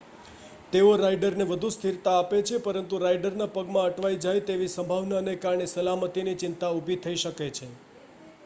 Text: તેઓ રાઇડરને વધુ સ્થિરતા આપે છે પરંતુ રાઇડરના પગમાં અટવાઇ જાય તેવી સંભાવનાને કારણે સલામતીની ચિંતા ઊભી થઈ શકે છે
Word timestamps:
તેઓ 0.71 0.93
રાઇડરને 0.95 1.45
વધુ 1.49 1.69
સ્થિરતા 1.73 2.13
આપે 2.13 2.39
છે 2.43 2.59
પરંતુ 2.63 3.01
રાઇડરના 3.03 3.49
પગમાં 3.51 3.89
અટવાઇ 3.89 4.13
જાય 4.19 4.43
તેવી 4.47 4.71
સંભાવનાને 4.71 5.35
કારણે 5.39 5.67
સલામતીની 5.71 6.37
ચિંતા 6.41 6.73
ઊભી 6.73 6.97
થઈ 7.03 7.21
શકે 7.21 7.51
છે 7.53 7.69